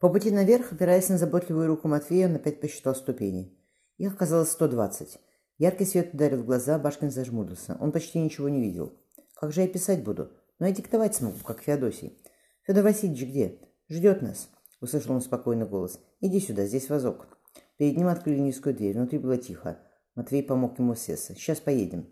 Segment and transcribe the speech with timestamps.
[0.00, 3.54] По пути наверх, опираясь на заботливую руку Матвея, он опять посчитал ступени.
[3.98, 5.18] Их оказалось сто двадцать.
[5.58, 7.76] Яркий свет ударил в глаза, Башкин зажмурился.
[7.80, 8.94] Он почти ничего не видел.
[9.34, 10.30] «Как же я писать буду?
[10.58, 12.18] Ну, я диктовать смогу, как Феодосий».
[12.62, 13.58] «Федор Васильевич где?»
[13.90, 14.48] «Ждет нас»,—
[14.80, 16.00] услышал он спокойный голос.
[16.20, 17.28] «Иди сюда, здесь вазок».
[17.76, 19.80] Перед ним открыли низкую дверь, внутри было тихо.
[20.14, 21.36] Матвей помог ему сесть.
[21.36, 22.08] «Сейчас поедем».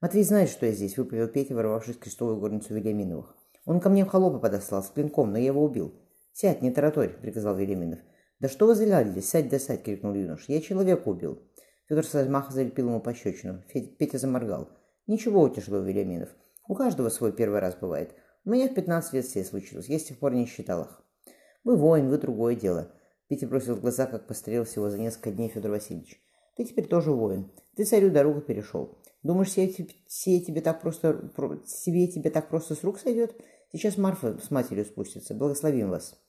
[0.00, 3.36] «Матвей знает, что я здесь»,— выпалил Петя, ворвавшись в крестовую горницу Вильяминовых.
[3.64, 5.92] «Он ко мне в холопа подослал с клинком, но я его убил».
[6.38, 7.98] «Сядь, не тараторь»,— приказал Велиминов.
[8.40, 9.26] «Да что вы залялись?
[9.26, 10.44] Сядь да сядь!»— крикнул юнош.
[10.48, 11.40] «Я человека убил».
[11.88, 13.62] Федор с размаха залепил ему пощечину.
[13.72, 14.68] Петя заморгал.
[15.06, 16.28] «Ничего, утешил Велиминов.
[16.68, 18.14] У каждого свой первый раз бывает.
[18.44, 19.88] У меня в 15 лет все случилось.
[19.88, 21.02] Я с тех пор не считал их».
[21.64, 22.92] «Вы воин, вы другое дело».
[23.28, 26.20] Петя бросил в глаза, как пострел всего за несколько дней Федор Васильевич.
[26.58, 27.50] «Ты теперь тоже воин.
[27.76, 28.98] Ты царю дорогу перешел.
[29.22, 29.74] Думаешь, сие,
[30.06, 31.30] сие тебе так просто,
[31.64, 33.34] себе тебе так просто с рук сойдет?
[33.72, 35.32] Сейчас Марфа с матерью спустится.
[35.32, 36.20] Благословим вас».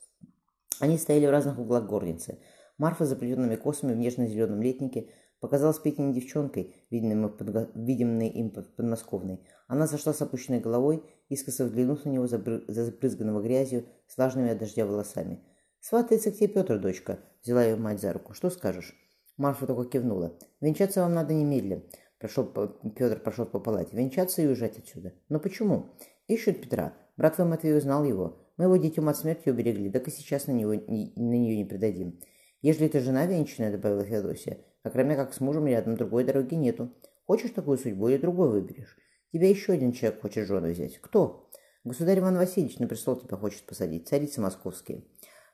[0.80, 2.40] Они стояли в разных углах горницы.
[2.77, 9.41] Марфа с заплетенными косами в нежно-зеленом летнике показалась Петиной девчонкой, видимой им подмосковной.
[9.68, 14.85] Она зашла с опущенной головой, искоса взглянув на него, запрызганного грязью, с влажными от дождя
[14.85, 15.43] волосами.
[15.79, 18.34] «Сватается к тебе Петр, дочка»,— взяла ее мать за руку.
[18.34, 18.96] «Что скажешь?»
[19.38, 20.38] Марфа только кивнула.
[20.60, 21.84] «Венчаться вам надо немедленно».
[22.20, 22.68] Прошел по...
[22.68, 23.96] Петр пошел по палате.
[23.96, 25.13] «Венчаться и уезжать отсюда».
[25.29, 25.96] «Но почему?»
[26.27, 26.94] «Ищут Петра.
[27.16, 28.46] Брат твой Матвей узнал его.
[28.58, 32.20] Мы его детем от смерти уберегли, так и сейчас на, него, на нее не предадим.
[32.62, 36.91] Ежели ты жена венчанная, добавила Феодосия, а кроме как с мужем рядом другой дороги нету.
[37.26, 38.98] Хочешь такую судьбу или другой выберешь?
[39.32, 40.98] Тебя еще один человек хочет жену взять.
[40.98, 41.52] Кто?
[41.84, 45.04] Государь Иван Васильевич на престол тебя хочет посадить, царицы московские.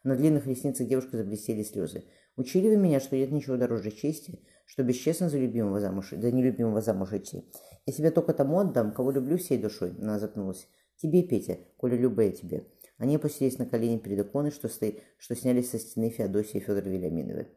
[0.04, 2.06] На длинных ресницах девушки заблестели слезы.
[2.38, 6.82] Учили вы меня, что нет ничего дороже чести, что бесчестно за любимого замуж, да нелюбимого
[6.82, 7.50] замуж идти.
[7.86, 10.68] Я себя только тому отдам, кого люблю всей душой, она запнулась.
[10.98, 12.66] Тебе, Петя, коли любая тебе.
[12.98, 16.90] Они опустились на колени перед иконой, что, стоит, что снялись со стены Феодосии и Федора
[16.90, 17.48] Вильяминовой.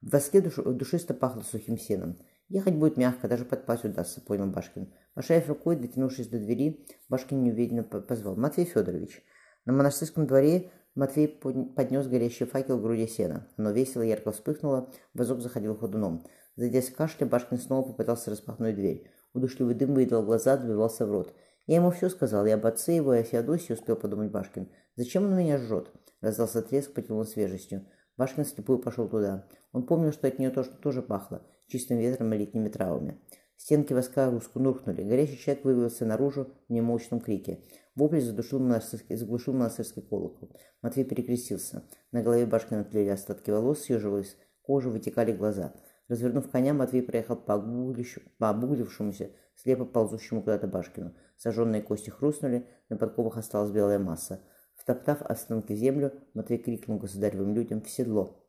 [0.00, 2.18] В воске душ, душисто пахло сухим сеном.
[2.48, 4.92] Ехать будет мягко, даже подпасть удастся, понял Башкин.
[5.14, 8.36] Пошаев рукой, дотянувшись до двери, Башкин неуверенно позвал.
[8.36, 9.22] Матвей Федорович.
[9.64, 13.46] На монастырском дворе Матвей поднес горящий факел к груди сена.
[13.56, 16.26] но весело ярко вспыхнуло, вазок заходил ходуном.
[16.58, 19.08] Зайдясь кашля, Башкин снова попытался распахнуть дверь.
[19.32, 21.32] Удушливый дым выедал глаза, добивался в рот.
[21.68, 24.68] Я ему все сказал, и об отце его, и о Феодосии успел подумать Башкин.
[24.96, 25.92] Зачем он меня жжет?
[26.20, 27.86] Раздался треск, потянул свежестью.
[28.16, 29.46] Башкин слепую пошел туда.
[29.70, 33.20] Он помнил, что от нее тоже, тоже пахло, чистым ветром и летними травами.
[33.56, 35.04] Стенки воска руску нуркнули.
[35.04, 37.62] Горящий человек вывелся наружу в немолчном крике.
[37.94, 40.50] Вопль задушил монастырский, заглушил монастырский колокол.
[40.82, 41.84] Матвей перекрестился.
[42.10, 45.72] На голове Башкина тлели остатки волос, съеживались, кожа, вытекали глаза.
[46.08, 51.14] Развернув коня, Матвей проехал по, обуглившемуся, слепо ползущему куда-то Башкину.
[51.36, 54.40] Сожженные кости хрустнули, на подковах осталась белая масса.
[54.74, 58.42] Втоптав останки в землю, Матвей крикнул государевым людям в седло.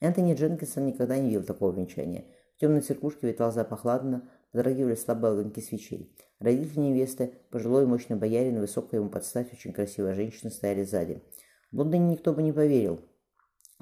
[0.00, 2.24] Энтони Дженкинсон никогда не видел такого венчания.
[2.56, 6.16] В темной церквушке витал запах ладана, подрагивали слабые огоньки свечей.
[6.38, 11.22] Родители невесты, пожилой и мощный боярин, высокая ему подставь, очень красивая женщина стояли сзади.
[11.70, 13.00] В Лондоне никто бы не поверил,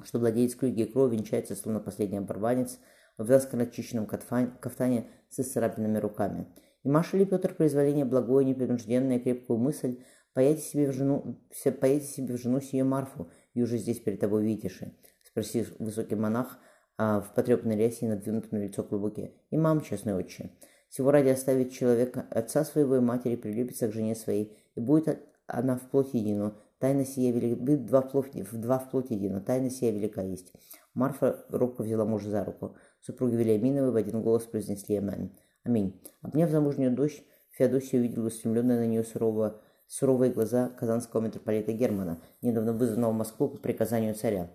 [0.03, 2.79] что владелец круги и крови венчается, словно последний оборванец,
[3.23, 6.47] в наскоро очищенном кафтане с исцарапанными руками.
[6.83, 9.99] И Маша ли Петр произволение благое, непринужденное, крепкую мысль,
[10.33, 11.39] поедете себе в жену,
[11.79, 14.81] поедете себе в жену сию Марфу, и уже здесь перед тобой видишь,
[15.23, 16.59] спросил высокий монах
[16.97, 19.33] а, в потрепанной рясе и надвинутом на лицо клубуке.
[19.49, 20.51] И мам, честный отче,
[20.89, 25.77] всего ради оставить человека, отца своего и матери, прилепится к жене своей, и будет она
[25.77, 29.69] в плоть едину, тайна сия велика, два в плоть, в два в плоть едину, тайна
[29.69, 30.53] сия велика есть.
[30.93, 32.75] Марфа робко взяла мужа за руку.
[33.01, 35.35] Супруги Вильяминовы в один голос произнесли «Аминь».
[35.63, 36.01] Аминь.
[36.21, 42.73] Обняв замужнюю дочь, Феодосия увидела устремленные на нее сурово, суровые глаза казанского митрополита Германа, недавно
[42.73, 44.51] вызванного в Москву по приказанию царя.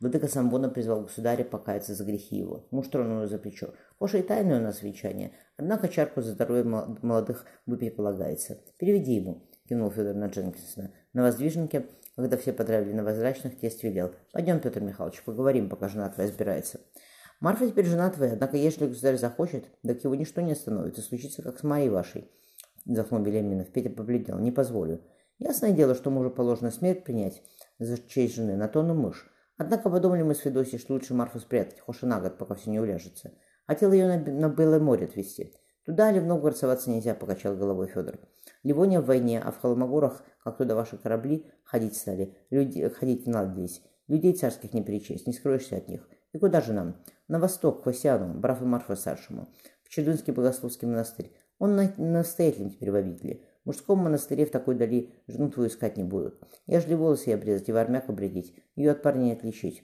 [0.00, 2.68] Владыка Самбона призвал государя покаяться за грехи его.
[2.70, 3.74] Муж тронул за плечо.
[3.98, 8.60] Хоша тайное у нас венчание, однако чарку за здоровье молодых выпить полагается.
[8.78, 10.92] Переведи ему, кивнул Федор на Дженкинсона.
[11.12, 14.12] На воздвижнике, когда все потравили на возврачных, тесть велел.
[14.32, 16.78] Пойдем, Петр Михайлович, поговорим, пока жена твоя избирается.
[17.40, 21.42] Марфа теперь жена твоя, однако если государь захочет, так его ничто не остановит, и случится,
[21.42, 22.30] как с Марией вашей.
[22.84, 23.68] Вздохнул Белеминов.
[23.68, 24.38] Петя побледнел.
[24.38, 25.02] Не позволю.
[25.38, 27.42] Ясное дело, что мужу положено смерть принять
[27.78, 29.30] за честь жены, на то он и мышь.
[29.56, 32.70] Однако подумали мы с Федосией, что лучше Марфу спрятать, хоть и на год, пока все
[32.70, 33.32] не уляжется.
[33.66, 35.54] Хотел ее на, на Белое море отвезти.
[35.84, 38.18] Туда ли в Новгород соваться нельзя, покачал головой Федор.
[38.62, 42.36] Ливония в войне, а в Холмогорах, как туда ваши корабли, ходить стали.
[42.50, 43.66] Люди, ходить надо
[44.06, 46.08] Людей царских не перечесть, не скроешься от них.
[46.38, 46.94] И куда же нам?
[47.26, 49.48] На восток, к Васяну, брату Марфа старшему,
[49.82, 51.32] в Чедунский богословский монастырь.
[51.58, 53.42] Он на, настоятелем теперь в обители.
[53.64, 56.40] В мужском монастыре в такой дали жену твою искать не будут.
[56.68, 58.54] Я жли волосы обрезать и в армяк обредить.
[58.76, 59.82] Ее от парня не отличить.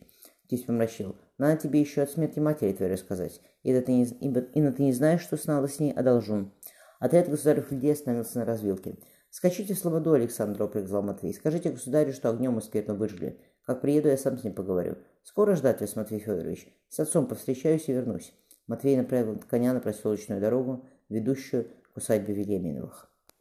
[0.48, 1.16] Тесть помрачнел.
[1.38, 3.40] Надо тебе еще от смерти матери твоей рассказать.
[3.64, 6.52] Ибо ты не, ибо ты не знаешь, что снало с ней, а должен.
[7.00, 8.96] Отряд государев людей остановился на развилке.
[9.28, 11.34] «Скачите в Слободу, Александр, приказал Матвей.
[11.34, 13.40] «Скажите государю, что огнем и спиртом выжгли.
[13.64, 14.96] Как приеду, я сам с ним поговорю.
[15.22, 16.68] Скоро ждать вас, Матвей Федорович.
[16.88, 18.34] С отцом повстречаюсь и вернусь».
[18.66, 23.10] Матвей направил коня на проселочную дорогу, ведущую к усадьбе Велеминовых.